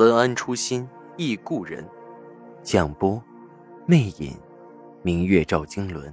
[0.00, 1.86] 文安初心忆故人，
[2.62, 3.22] 蒋波，
[3.84, 4.34] 魅影，
[5.02, 6.10] 明月照经纶，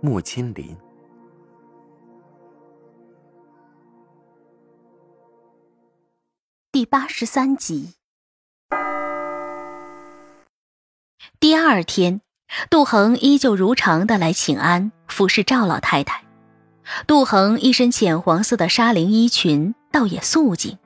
[0.00, 0.74] 木千林。
[6.72, 7.92] 第八十三集。
[11.38, 12.22] 第二天，
[12.70, 16.24] 杜恒依旧如常的来请安，服侍赵老太太。
[17.06, 20.78] 杜恒一身浅黄色的纱绫衣裙，倒也素净。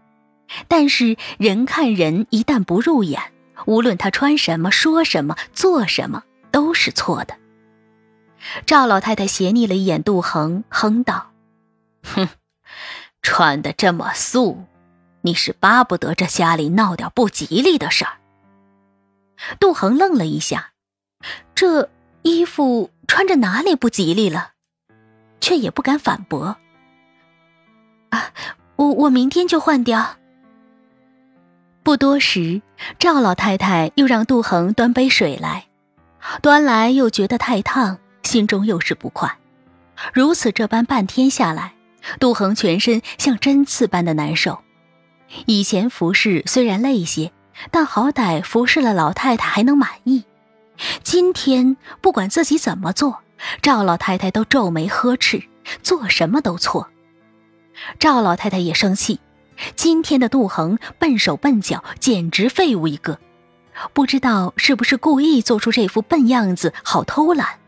[0.68, 3.32] 但是人看人一旦不入眼，
[3.66, 7.36] 无论他穿什么、说什么、做什么，都是错的。
[8.66, 11.32] 赵老太太斜睨了一眼杜恒，哼道
[12.04, 12.28] ：“哼，
[13.22, 14.64] 穿的这么素，
[15.22, 18.18] 你是巴不得这家里闹点不吉利的事儿。”
[19.58, 20.72] 杜恒愣了一下，
[21.54, 21.90] 这
[22.22, 24.52] 衣服穿着哪里不吉利了？
[25.40, 26.56] 却也不敢反驳。
[28.10, 28.32] 啊，
[28.76, 30.16] 我我明天就换掉。
[31.84, 32.62] 不多时，
[32.98, 35.66] 赵老太太又让杜恒端杯水来，
[36.40, 39.36] 端来又觉得太烫，心中又是不快。
[40.14, 41.74] 如此这般半天下来，
[42.18, 44.60] 杜恒全身像针刺般的难受。
[45.44, 47.30] 以前服侍虽然累些，
[47.70, 50.24] 但好歹服侍了老太太还能满意。
[51.02, 53.20] 今天不管自己怎么做，
[53.60, 55.42] 赵老太太都皱眉呵斥，
[55.82, 56.88] 做什么都错。
[57.98, 59.20] 赵老太太也生气。
[59.76, 63.18] 今天的杜恒笨手笨脚，简直废物一个。
[63.92, 67.58] 不知道是不是故意做出这副笨样子，好偷懒。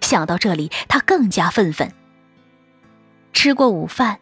[0.00, 1.92] 想到这里，他更加愤愤。
[3.32, 4.18] 吃过午饭，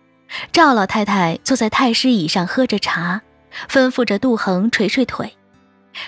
[0.52, 3.22] 赵老太太坐在太师椅上喝着茶，
[3.68, 5.36] 吩咐着杜恒捶捶腿。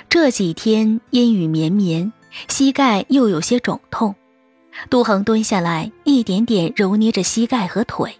[0.09, 2.13] 这几天阴雨绵绵，
[2.49, 4.15] 膝盖又有些肿痛。
[4.89, 8.19] 杜恒蹲下来，一点点揉捏着膝盖和腿。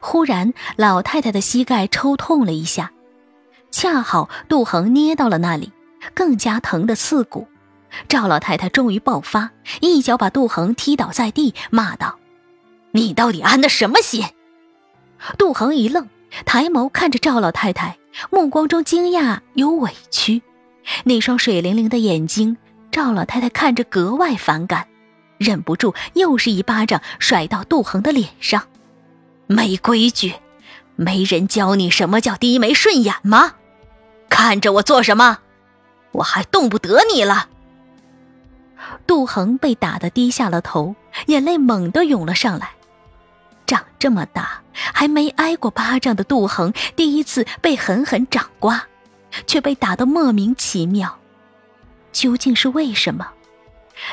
[0.00, 2.92] 忽然，老太太的膝盖抽痛了一下，
[3.70, 5.72] 恰好杜恒捏到了那里，
[6.14, 7.48] 更加疼得刺骨。
[8.08, 9.50] 赵老太太终于爆发，
[9.80, 12.18] 一脚把杜恒踢倒在地，骂道
[12.92, 14.24] ：“你到底安的什么心？”
[15.38, 16.08] 杜恒一愣，
[16.44, 17.96] 抬眸看着赵老太太，
[18.30, 20.42] 目光中惊讶有委屈，
[21.04, 22.56] 那双水灵灵的眼睛，
[22.90, 24.88] 赵老太太看着格外反感，
[25.38, 28.64] 忍不住又是一巴掌甩到杜恒的脸上。
[29.46, 30.34] 没规矩，
[30.96, 33.54] 没人教你什么叫低眉顺眼吗？
[34.28, 35.38] 看着我做什么？
[36.12, 37.48] 我还动不得你了。
[39.06, 40.94] 杜恒被打得低下了头，
[41.26, 42.70] 眼泪猛地涌了上来。
[43.66, 48.82] 长这么大还没挨过巴掌的杜恒，第一次被狠狠掌掴，
[49.46, 51.18] 却被打得莫名其妙。
[52.12, 53.28] 究竟是为什么？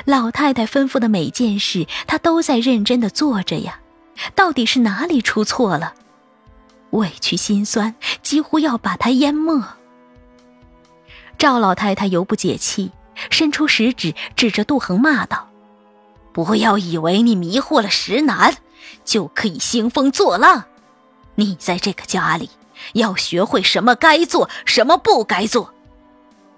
[0.06, 3.81] 老太太吩咐的每件事，他都在认真的做着呀。
[4.36, 5.94] 到底是哪里出错了？
[6.92, 9.64] 委屈心酸几乎要把他淹没。
[11.38, 12.92] 赵老太太犹不解气，
[13.30, 15.48] 伸出食指指着杜恒骂道
[16.34, 18.58] ：“不要以为你迷惑了石楠，
[19.06, 20.66] 就可以兴风作浪。
[21.36, 22.50] 你在这个家里
[22.94, 25.74] 要学会什么该做，什么不该做。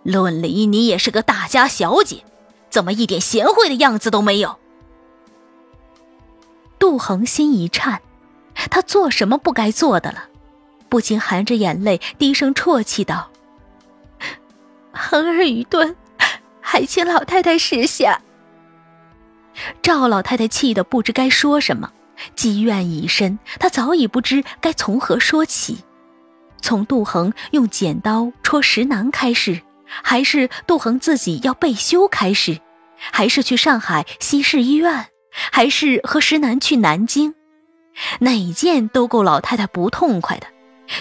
[0.02, 2.26] 论理，你也是个大家小姐，
[2.70, 4.58] 怎么一点贤惠的样子都没有？”
[6.84, 8.02] 杜恒心一颤，
[8.70, 10.26] 他做什么不该做的了？
[10.90, 13.32] 不禁含着眼泪低声啜泣道
[14.92, 15.96] ：“恒儿愚钝，
[16.60, 18.22] 还请老太太识下。”
[19.82, 21.90] 赵老太太气得不知该说什么，
[22.36, 25.86] 积怨已深，她早已不知该从何说起。
[26.62, 32.60] 从杜恒用剪刀戳石楠开始，还是杜恒自己要被休开始，
[32.98, 35.08] 还是去上海西市医院？
[35.52, 37.36] 还是和石楠去南京，
[38.20, 40.48] 哪件都够老太太不痛快的，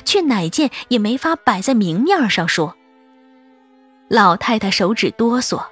[0.04, 2.76] 却哪件也没法摆在明面上说。
[4.08, 5.66] 老太太手指哆嗦。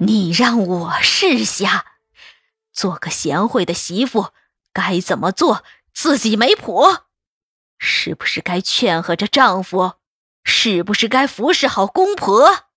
[0.00, 1.84] 你让我试下，
[2.72, 4.28] 做个贤惠的媳妇，
[4.72, 6.84] 该怎么做自己没谱，
[7.78, 9.94] 是不是该劝和着丈夫，
[10.44, 12.67] 是不是该服侍好公婆？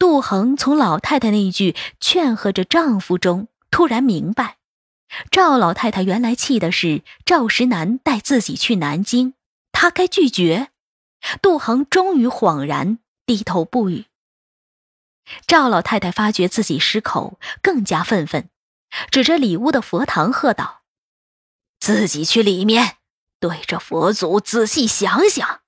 [0.00, 4.56] 杜恒从老太太那句劝和着丈夫中突然明白，
[5.30, 9.34] 赵老太太原来气的是赵石南带自己去南京，
[9.72, 10.70] 他该拒绝。
[11.42, 14.06] 杜恒终于恍然，低头不语。
[15.46, 18.48] 赵老太太发觉自己失口，更加愤愤，
[19.10, 20.80] 指着里屋的佛堂喝道
[21.78, 22.96] ：“自己去里面，
[23.38, 25.60] 对着佛祖仔细想想。”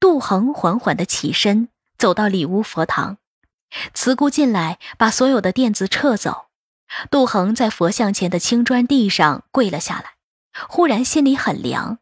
[0.00, 1.68] 杜恒缓缓的起身，
[2.02, 3.18] 走到里屋佛堂。
[3.94, 6.46] 慈姑进来，把所有的垫子撤走。
[7.12, 10.14] 杜恒在佛像前的青砖地上跪了下来，
[10.68, 11.98] 忽然心里很凉。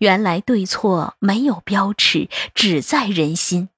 [0.00, 3.68] 原来对错没有标尺，只在人心。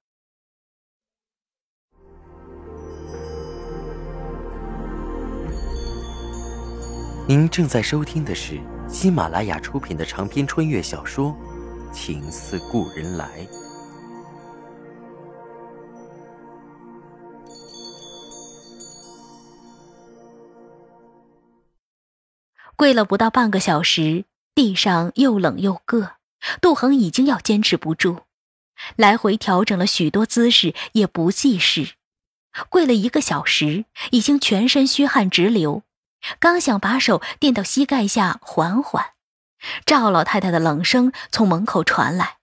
[7.27, 11.29] 您正在收听的是喜马拉雅出品的长篇穿越小说
[11.93, 13.27] 《情似故人来》。
[22.79, 24.23] 跪了不到半个小时，
[24.55, 26.13] 地上又冷又硌，
[26.61, 28.21] 杜恒已经要坚持不住，
[28.95, 31.95] 来回调整了许多姿势，也不济事。
[32.69, 35.83] 跪了一个小时，已经全身虚汗直流。
[36.39, 39.07] 刚想把手垫到膝盖下缓缓，
[39.85, 42.37] 赵老太太的冷声从门口传来：“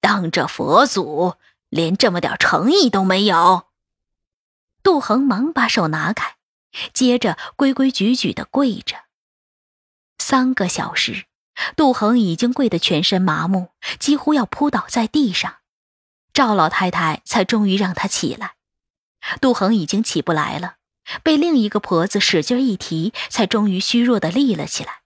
[0.00, 1.34] 当着佛祖，
[1.68, 3.64] 连这么点诚意都没有。”
[4.84, 6.36] 杜恒忙把手拿开，
[6.94, 9.01] 接着规规矩矩的跪着。
[10.22, 11.26] 三个小时，
[11.74, 15.56] 杜恒已经跪得全身麻木，几乎要扑倒在地上。
[16.32, 18.54] 赵老太太才终于让他起来。
[19.40, 20.76] 杜恒已经起不来了。
[21.24, 25.02] 被另一个婆子使劲一提，才终于虚弱的立了起来。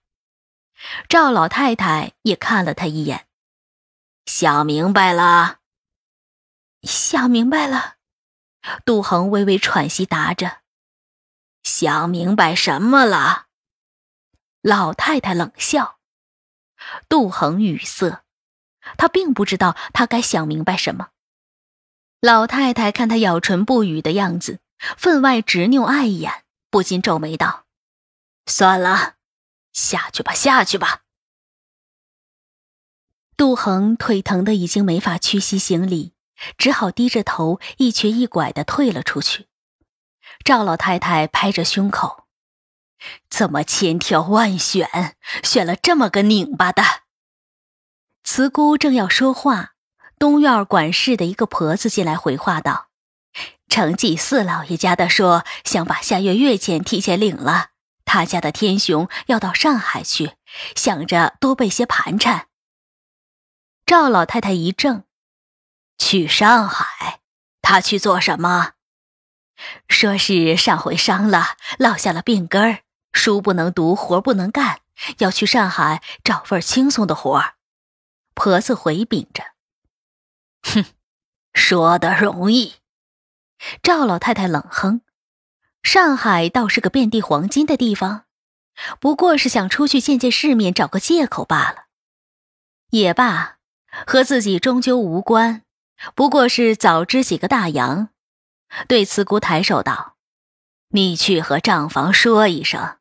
[1.09, 3.25] 赵老太太也看了他一眼，
[4.27, 5.57] 想明白了。
[6.83, 7.95] 想明白了。
[8.85, 10.59] 杜恒微微喘息，答着
[11.63, 13.46] ：“想明白什么了？”
[14.61, 15.97] 老太太冷笑。
[17.09, 18.23] 杜恒语塞，
[18.97, 21.09] 他并不知道他该想明白什么。
[22.21, 24.59] 老太太看他咬唇不语的样子。
[24.95, 27.65] 分外执拗碍眼，不禁皱眉道
[28.45, 29.15] ：“算了，
[29.73, 31.01] 下去吧，下去吧。”
[33.35, 36.13] 杜恒腿疼的已经没法屈膝行礼，
[36.59, 39.47] 只好低着头一瘸一拐的退了出去。
[40.43, 42.25] 赵老太太拍着胸口
[43.29, 46.83] ：“怎么千挑万选，选了这么个拧巴的？”
[48.23, 49.73] 慈姑正要说话，
[50.19, 52.87] 东院管事的一个婆子进来回话道。
[53.69, 57.71] 承继四老爷家的说，想把下月月钱提前领了。
[58.05, 60.33] 他家的天雄要到上海去，
[60.75, 62.47] 想着多备些盘缠。
[63.85, 65.03] 赵老太太一怔，
[65.97, 67.19] 去上海？
[67.61, 68.71] 他去做什么？
[69.89, 72.79] 说是上回伤了，落下了病根儿，
[73.17, 74.79] 书不能读，活不能干，
[75.17, 77.55] 要去上海找份轻松的活儿。
[78.33, 79.43] 婆子回禀着
[80.61, 80.85] ：“哼，
[81.53, 82.75] 说的容易。”
[83.83, 85.01] 赵老太太冷哼
[85.81, 88.25] ：“上海倒是个遍地黄金的地方，
[88.99, 91.87] 不过是想出去见见世面，找个借口罢了。
[92.91, 93.57] 也罢，
[94.05, 95.63] 和自己终究无关，
[96.13, 98.09] 不过是早知几个大洋。”
[98.87, 100.17] 对慈姑抬手道
[100.93, 102.97] ：“你去和账房说一声，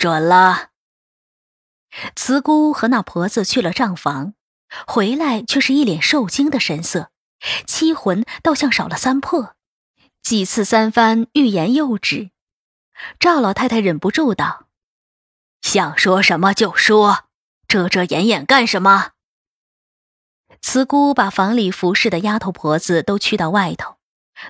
[0.00, 0.70] 准了。”
[2.16, 4.34] 慈姑和那婆子去了账房，
[4.86, 7.10] 回来却是一脸受惊的神色，
[7.66, 9.54] 七魂倒像少了三魄。
[10.22, 12.30] 几次三番欲言又止，
[13.18, 14.66] 赵老太太忍不住道
[15.62, 17.24] ：“想说什么就说，
[17.66, 19.12] 遮遮掩掩干什么？”
[20.62, 23.96] 慈姑把房里服侍的丫头婆子都驱到外头，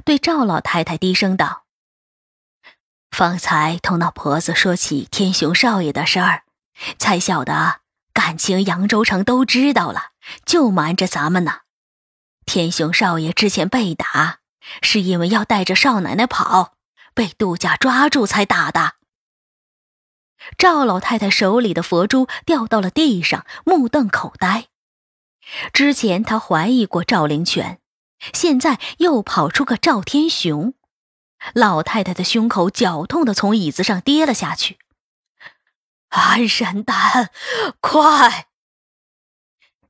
[0.04, 1.59] 对赵老太太低声道
[3.20, 6.44] ：“方才同那婆子说起天雄少爷的事儿，
[6.98, 7.80] 才晓得
[8.14, 10.12] 感情扬州城都知道了，
[10.46, 11.58] 就瞒着咱们呢。
[12.46, 14.38] 天雄少爷之前被打。”
[14.80, 16.74] 是因为要带着少奶奶跑，
[17.12, 18.94] 被杜家抓住才打的。
[20.56, 24.68] 赵老太太手里的佛珠掉到了地上，目瞪口呆。
[25.74, 27.80] 之前她怀疑过赵灵泉，
[28.32, 30.72] 现在又跑出个赵天雄，
[31.54, 34.78] 老太太的胸口绞痛的从椅子上跌了下去。
[36.08, 37.30] 安神丹，
[37.80, 38.48] 快！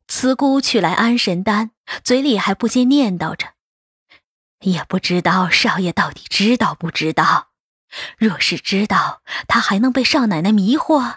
[0.06, 1.70] 慈姑取来安神丹，
[2.04, 3.54] 嘴里还不禁念叨着。
[4.60, 7.48] 也不知道少爷到底知道不知道。
[8.18, 11.16] 若是知道，他还能被少奶奶迷惑？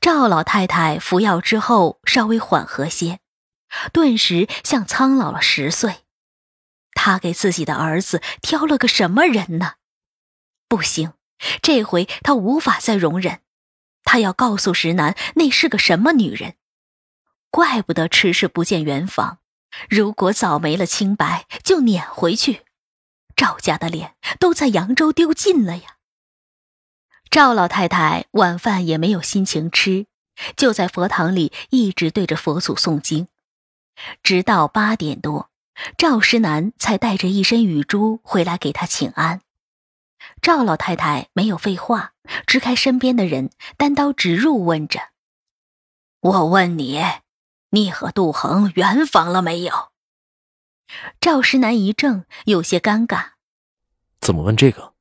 [0.00, 3.20] 赵老太太服药之后稍微缓和些，
[3.92, 6.05] 顿时像苍老了十岁。
[7.06, 9.74] 他给自己的儿子挑了个什么人呢？
[10.66, 11.12] 不行，
[11.62, 13.42] 这回他无法再容忍。
[14.02, 16.56] 他要告诉石楠，那是个什么女人。
[17.48, 19.38] 怪不得迟迟不见圆房。
[19.88, 22.62] 如果早没了清白，就撵回去。
[23.36, 25.98] 赵家的脸都在扬州丢尽了呀。
[27.30, 30.06] 赵老太太晚饭也没有心情吃，
[30.56, 33.28] 就在佛堂里一直对着佛祖诵经，
[34.24, 35.50] 直到八点多，
[35.96, 39.40] 赵石南才带着一身雨珠回来给他请安。
[40.40, 42.12] 赵老太太没有废话，
[42.46, 45.00] 支开身边的人，单刀直入问着
[46.20, 47.02] ：“我问你。”
[47.70, 49.90] 你和杜恒圆房了没有？
[51.20, 53.32] 赵石南一怔，有些尴尬。
[54.20, 54.94] 怎么问这个？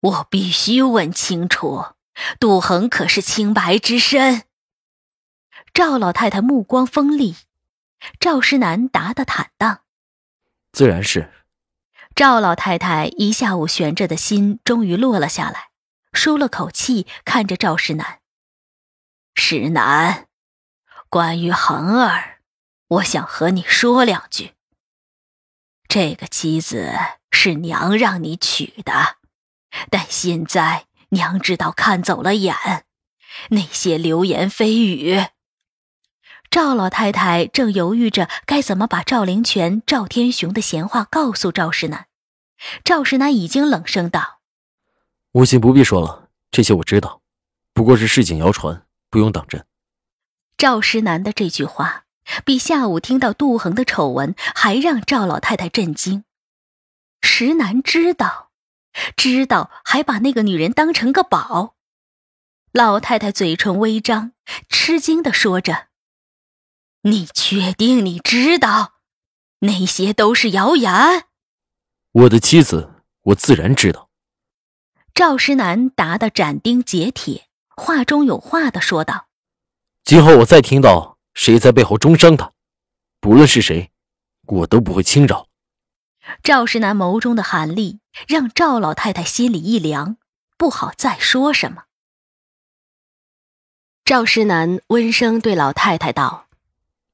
[0.00, 1.86] 我必须问清楚。
[2.38, 4.44] 杜恒可是清白之身？
[5.72, 7.36] 赵老太太目光锋利。
[8.20, 9.80] 赵石南答得坦荡
[10.78, 11.28] ：“自然是。”
[12.14, 15.70] 赵老太太一下午悬着的心终于落了下来，
[16.12, 18.20] 舒了口气，看着赵石南
[19.34, 20.28] ：“石南。”
[21.10, 22.38] 关于恒儿，
[22.86, 24.52] 我想和你说两句。
[25.88, 26.92] 这个妻子
[27.32, 29.16] 是娘让你娶的，
[29.90, 32.54] 但现在娘知道看走了眼，
[33.50, 35.26] 那些流言蜚语。
[36.50, 42.06] 赵老太太正犹豫着该怎么把赵灵泉、赵天雄的闲话告诉赵石南，
[42.82, 44.40] 赵石南已经冷声道
[45.32, 47.20] ：“母亲不必说了，这些我知道，
[47.74, 49.64] 不过是市井谣传，不用当真。”
[50.56, 52.04] 赵石南的这句话，
[52.44, 56.24] 比下午听到杜恒的丑闻还让赵老太太震惊。
[57.20, 58.50] 石南知道，
[59.16, 61.74] 知道还把那个女人当成个宝。
[62.72, 64.32] 老太太嘴唇微张，
[64.68, 65.87] 吃惊的说着
[67.10, 68.94] ：“你确定你知道？
[69.60, 70.92] 那些都是谣言。”
[72.12, 74.08] 我的妻子，我自然知道。
[75.14, 79.26] 赵石南答得斩钉截铁，话中有话的说道。
[80.04, 82.52] 今后我再听到谁在背后中伤他，
[83.20, 83.90] 不论是谁，
[84.46, 85.48] 我都不会轻饶。
[86.42, 90.18] 赵石南眸中的寒厉让赵老太太心里一凉，
[90.56, 91.84] 不好再说什么。
[94.04, 96.46] 赵石南温声对老太太道：“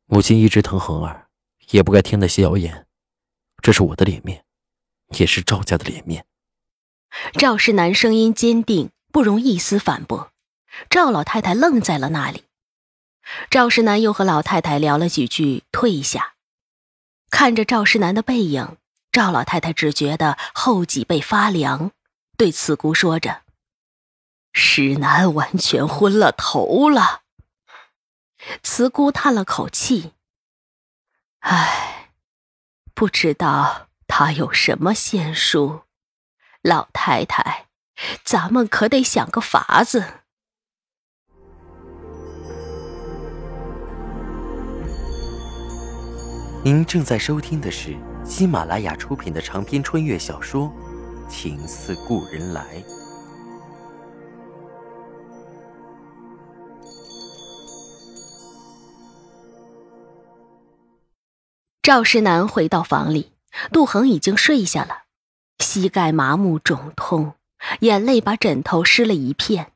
[0.06, 1.28] 母亲一直疼恒儿，
[1.70, 2.86] 也不该听那些谣言。
[3.62, 4.44] 这是我的脸面，
[5.18, 6.26] 也是赵家的脸面。”
[7.38, 10.32] 赵石南声音坚定，不容一丝反驳。
[10.90, 12.44] 赵老太太愣在了那里。
[13.48, 16.34] 赵世南又和老太太聊了几句，退下，
[17.30, 18.76] 看着赵世南的背影，
[19.10, 21.92] 赵老太太只觉得后脊背发凉，
[22.36, 23.42] 对慈姑说着
[24.52, 27.22] ：“世南完全昏了头了。”
[28.62, 30.12] 慈姑叹了口气
[31.40, 32.10] ：“唉，
[32.94, 35.82] 不知道他有什么仙术。
[36.62, 37.66] 老太太，
[38.24, 40.04] 咱们可得想个法子。”
[46.64, 50.68] 您正在收听的是喜马拉雅出品的长篇穿越小说
[51.28, 52.82] 《情似故人来》。
[61.84, 63.32] 赵世南回到房里，
[63.70, 65.02] 杜恒已经睡下了，
[65.58, 67.34] 膝盖麻木肿痛，
[67.80, 69.72] 眼泪把枕头湿了一片。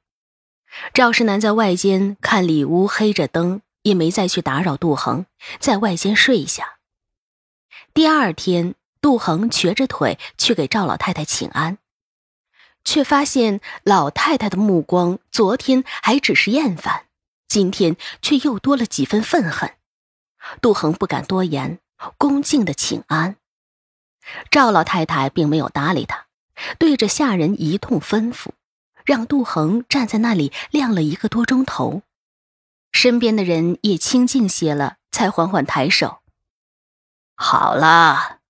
[0.94, 5.26] 赵世南在外间看里屋黑着灯，也没再去打扰杜恒，
[5.60, 6.78] 在外间睡下。
[7.92, 11.76] 第二天，杜恒瘸着腿去给赵老太太请安，
[12.84, 17.04] 却发现老太太的目光昨天还只是厌烦，
[17.46, 19.74] 今天却又多了几分愤恨。
[20.62, 21.78] 杜恒不敢多言，
[22.16, 23.36] 恭敬的请安。
[24.50, 26.26] 赵老太太并没有搭理他，
[26.78, 28.50] 对着下人一通吩咐，
[29.04, 32.02] 让杜恒站在那里晾了一个多钟头。
[32.92, 36.18] 身边的人也清静些了，才缓缓抬手。
[37.34, 38.40] 好了，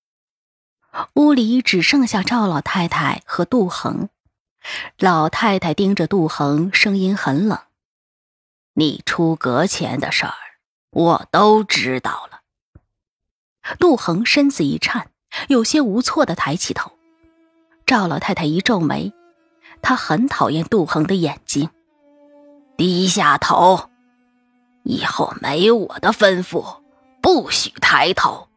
[1.14, 4.08] 屋里只剩下赵老太太和杜恒。
[4.98, 7.58] 老太太盯着杜恒，声音很冷
[8.74, 10.34] ：“你出阁前的事儿，
[10.90, 12.37] 我都知道了。”
[13.78, 15.10] 杜恒身子一颤，
[15.48, 16.92] 有些无措的抬起头。
[17.86, 19.12] 赵老太太一皱眉，
[19.82, 21.70] 她很讨厌杜恒的眼睛。
[22.76, 23.90] 低下头，
[24.84, 26.78] 以后没我的吩咐，
[27.20, 28.48] 不许抬头。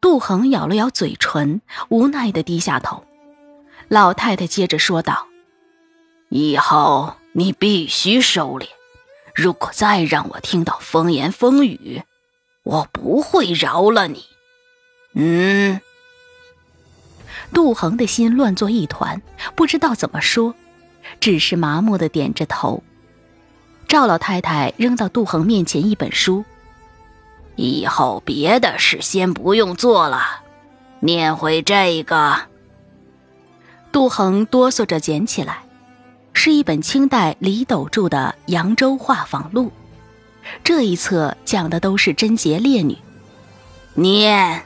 [0.00, 3.04] 杜恒咬了咬嘴唇，无奈的低下头。
[3.88, 5.26] 老太太接着说道
[6.28, 8.66] ：“以后你必须收敛，
[9.34, 12.02] 如果再让我听到风言风语，
[12.66, 14.24] 我不会饶了你。”
[15.14, 15.80] 嗯。
[17.52, 19.22] 杜恒的心乱作一团，
[19.54, 20.52] 不知道怎么说，
[21.20, 22.82] 只是麻木的点着头。
[23.86, 26.44] 赵老太太扔到杜恒面前一本书，
[27.54, 30.42] 以后别的事先不用做了，
[30.98, 32.36] 念会这个。
[33.92, 35.62] 杜恒哆嗦着捡起来，
[36.32, 39.66] 是一本清代李斗著的《扬州画舫录》，
[40.64, 42.98] 这一册讲的都是贞洁烈女。
[43.94, 44.64] 念，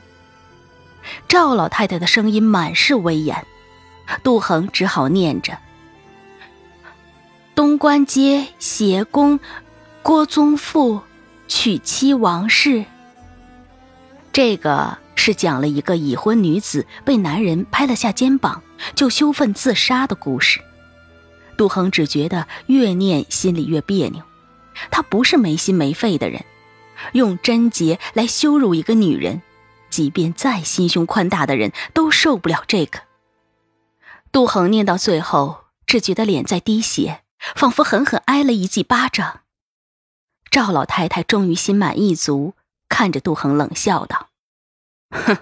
[1.28, 3.46] 赵老太太的声音满是威严，
[4.22, 5.58] 杜恒只好念着
[7.54, 9.40] ：“东关街斜宫，
[10.02, 11.02] 郭宗富。”
[11.52, 12.84] 娶妻王氏，
[14.32, 18.62] 这个是讲了一个已婚女子被男人拍了下肩膀
[18.94, 20.60] 就羞愤自杀的故事。
[21.56, 24.22] 杜恒只觉得越念心里越别扭。
[24.90, 26.44] 他不是没心没肺的人，
[27.12, 29.42] 用贞洁来羞辱一个女人，
[29.90, 33.00] 即便再心胸宽大的人都受不了这个。
[34.32, 37.22] 杜恒念到最后，只觉得脸在滴血，
[37.56, 39.40] 仿佛狠狠挨了一记巴掌。
[40.50, 42.54] 赵老太太终于心满意足，
[42.88, 44.28] 看着杜恒冷笑道
[45.10, 45.38] ：“哼，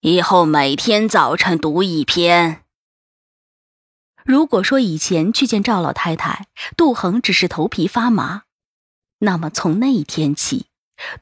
[0.00, 2.62] 以后每天早晨读一篇。”
[4.28, 8.42] 如果说以前去见赵老太太，杜恒只是头皮发麻，
[9.20, 10.66] 那么从那一天起，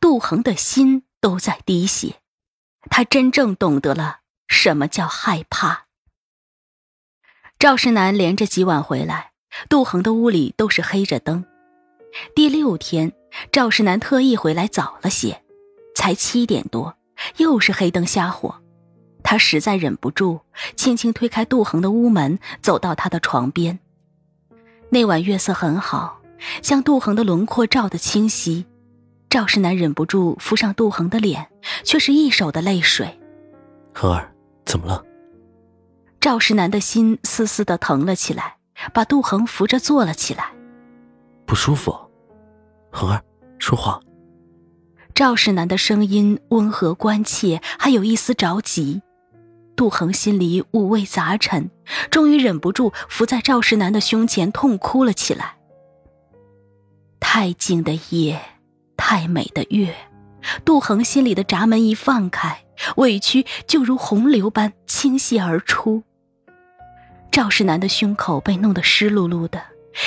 [0.00, 2.16] 杜恒的心都在滴血。
[2.90, 5.86] 他真正懂得了什么叫害怕。
[7.60, 9.30] 赵世南连着几晚回来，
[9.68, 11.44] 杜恒的屋里都是黑着灯。
[12.34, 13.12] 第六天，
[13.52, 15.44] 赵世南特意回来早了些，
[15.94, 16.96] 才七点多，
[17.36, 18.60] 又是黑灯瞎火。
[19.26, 20.38] 他实在忍不住，
[20.76, 23.80] 轻轻推开杜恒的屋门，走到他的床边。
[24.88, 26.21] 那晚月色很好，
[26.62, 28.66] 将杜恒的轮廓照得清晰。
[29.28, 31.49] 赵世南忍不住扶上杜恒的脸，
[31.83, 33.18] 却是一手的泪水。
[33.92, 34.33] 恒儿，
[34.64, 35.04] 怎么了？
[36.21, 38.59] 赵世南的心丝丝的疼了起来，
[38.95, 40.52] 把杜恒扶着坐了起来。
[41.45, 41.92] 不舒服。
[42.92, 43.21] 恒儿，
[43.59, 44.00] 说话。
[45.16, 49.02] 赵世南的声音温和关切，还有一丝着急。
[49.76, 51.71] 杜恒心里五味杂陈，
[52.10, 55.56] 终于忍不住伏在赵世南的胸前痛哭了起来。
[57.21, 58.41] 太静的夜，
[58.97, 59.95] 太美的月，
[60.65, 62.65] 杜恒心里的闸门一放开，
[62.97, 66.02] 委屈就如洪流般倾泻而出。
[67.30, 69.62] 赵世南的胸口被弄得湿漉漉的，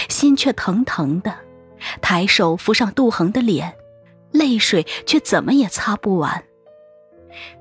[0.09, 1.31] 心却疼疼的。
[2.01, 3.75] 抬手扶上杜恒的脸，
[4.31, 6.43] 泪水却怎么也擦不完。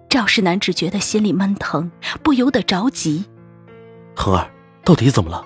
[0.08, 1.90] 赵世南只觉得心里闷疼，
[2.22, 3.24] 不由得着急。
[4.16, 4.50] 恒儿，
[4.84, 5.44] 到底怎么了？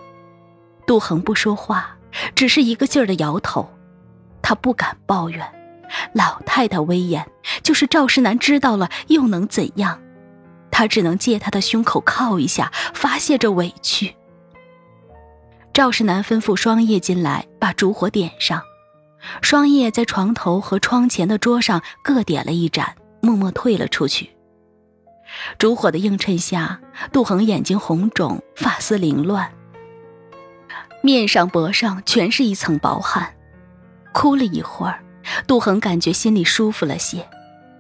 [0.87, 1.97] 杜恒不说话，
[2.35, 3.69] 只是一个劲儿的摇头。
[4.41, 5.41] 他不敢抱怨，
[6.15, 7.27] 老太太威严，
[7.63, 10.01] 就是赵世南知道了又能怎样？
[10.71, 14.15] 他只能借他的胸口靠一下，发泄着委屈。
[15.73, 18.63] 赵世南吩咐双叶进来，把烛火点上。
[19.41, 24.31] 双叶在床头和窗前的桌上各点了一盏，默默退了出去。
[25.59, 26.81] 烛火的映衬下，
[27.13, 29.51] 杜恒眼睛红肿，发丝凌乱，
[31.03, 33.35] 面上脖上全是一层薄汗。
[34.13, 35.03] 哭了一会儿，
[35.47, 37.27] 杜恒感觉心里舒服了些，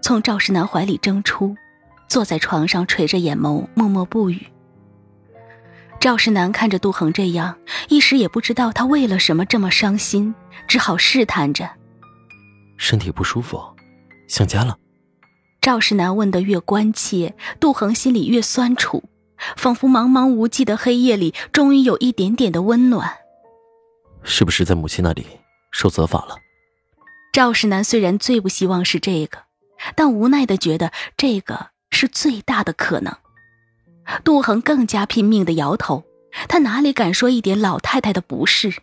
[0.03, 1.55] 从赵世南怀里挣出，
[2.09, 4.47] 坐在床上垂着眼眸，默默不语。
[6.01, 7.57] 赵世南看着杜恒这样，
[7.88, 10.35] 一时也不知道他为了什么这么伤心，
[10.67, 11.71] 只好试探着
[12.77, 13.62] ：“身体不舒服，
[14.27, 14.77] 想家了。”
[15.62, 19.05] 赵世南问得越关切，杜恒心里越酸楚，
[19.57, 23.09] 仿佛茫茫无际的黑夜里，终于有一点点的温暖。
[24.25, 25.25] 是不是在母亲那里
[25.70, 26.35] 受责罚了？
[27.33, 29.38] 赵世南虽然最不希望是这个，
[29.94, 33.14] 但无奈的觉得这个是最大的可能。
[34.25, 36.03] 杜恒更加拼命的摇头，
[36.48, 38.83] 他哪里敢说一点老太太的不是？